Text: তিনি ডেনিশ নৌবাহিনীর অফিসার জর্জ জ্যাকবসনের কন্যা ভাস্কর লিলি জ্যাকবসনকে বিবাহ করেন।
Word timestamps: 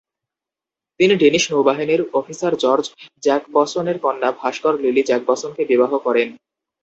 তিনি 0.99 1.13
ডেনিশ 1.15 1.43
নৌবাহিনীর 1.51 2.01
অফিসার 2.13 2.53
জর্জ 2.55 2.85
জ্যাকবসনের 3.23 3.97
কন্যা 3.99 4.29
ভাস্কর 4.39 4.73
লিলি 4.83 5.03
জ্যাকবসনকে 5.05 5.63
বিবাহ 5.65 5.91
করেন। 5.97 6.27